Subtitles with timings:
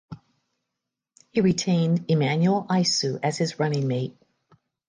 [1.29, 4.17] He retained Emmanuel Isu as his running mate.